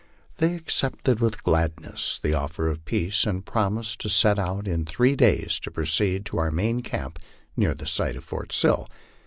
They 0.37 0.55
accepted 0.55 1.19
with 1.19 1.43
gladness 1.43 2.17
the 2.23 2.33
offer 2.33 2.67
of 2.69 2.85
peace, 2.85 3.23
and 3.23 3.45
promised 3.45 4.01
to 4.01 4.09
set 4.09 4.39
out 4.39 4.67
in 4.67 4.83
three 4.83 5.15
days 5.15 5.59
to 5.59 5.69
proceed 5.69 6.25
to 6.25 6.39
our 6.39 6.49
main 6.49 6.81
camp, 6.81 7.19
near 7.55 7.75
the 7.75 7.85
site 7.85 8.15
of 8.15 8.23
Fort 8.23 8.51
Sill. 8.51 8.87